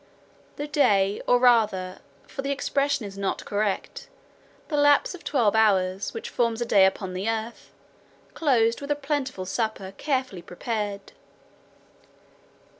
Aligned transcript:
The 0.55 0.65
day, 0.65 1.21
or 1.27 1.37
rather 1.37 1.99
(for 2.27 2.41
the 2.41 2.49
expression 2.49 3.05
is 3.05 3.19
not 3.19 3.45
correct) 3.45 4.09
the 4.67 4.75
lapse 4.75 5.13
of 5.13 5.23
twelve 5.23 5.55
hours, 5.55 6.11
which 6.11 6.31
forms 6.31 6.59
a 6.59 6.65
day 6.65 6.87
upon 6.87 7.13
the 7.13 7.29
earth, 7.29 7.71
closed 8.33 8.81
with 8.81 8.89
a 8.89 8.95
plentiful 8.95 9.45
supper 9.45 9.93
carefully 9.97 10.41
prepared. 10.41 11.11